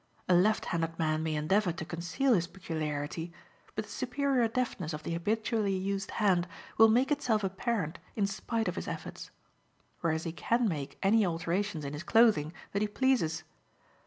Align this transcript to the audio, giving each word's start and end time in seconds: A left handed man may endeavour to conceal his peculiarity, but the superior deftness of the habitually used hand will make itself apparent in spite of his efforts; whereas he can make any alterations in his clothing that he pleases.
A 0.27 0.33
left 0.33 0.65
handed 0.65 0.97
man 0.97 1.21
may 1.21 1.35
endeavour 1.35 1.71
to 1.73 1.85
conceal 1.85 2.33
his 2.33 2.47
peculiarity, 2.47 3.31
but 3.75 3.85
the 3.85 3.91
superior 3.91 4.47
deftness 4.47 4.93
of 4.93 5.03
the 5.03 5.11
habitually 5.13 5.75
used 5.77 6.09
hand 6.17 6.47
will 6.79 6.87
make 6.87 7.11
itself 7.11 7.43
apparent 7.43 7.99
in 8.15 8.25
spite 8.25 8.67
of 8.67 8.77
his 8.77 8.87
efforts; 8.87 9.29
whereas 9.99 10.23
he 10.23 10.31
can 10.31 10.67
make 10.67 10.97
any 11.03 11.23
alterations 11.23 11.85
in 11.85 11.93
his 11.93 12.01
clothing 12.01 12.51
that 12.71 12.81
he 12.81 12.87
pleases. 12.87 13.43